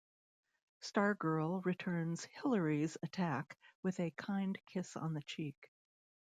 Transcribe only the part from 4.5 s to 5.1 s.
kiss